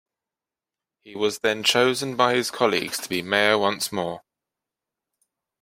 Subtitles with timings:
[1.03, 4.23] He was then chosen by his colleagues to be mayor once more.